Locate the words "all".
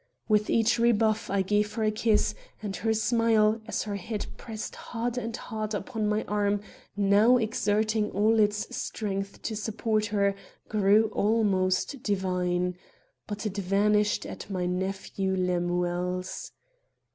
8.09-8.39